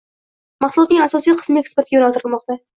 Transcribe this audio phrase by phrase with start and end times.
[0.65, 2.63] Mahsulotning asosiy qismi eksportga yo‘naltirilmoqda